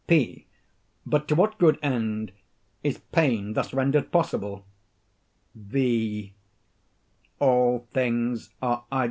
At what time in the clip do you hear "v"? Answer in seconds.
5.55-6.31